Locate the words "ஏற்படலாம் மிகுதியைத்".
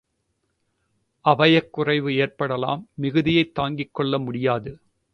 2.15-3.53